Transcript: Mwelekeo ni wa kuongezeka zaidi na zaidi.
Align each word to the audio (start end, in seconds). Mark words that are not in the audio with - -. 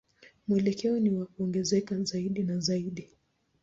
Mwelekeo 0.47 0.99
ni 0.99 1.09
wa 1.09 1.25
kuongezeka 1.25 2.03
zaidi 2.03 2.43
na 2.43 2.59
zaidi. 2.59 3.09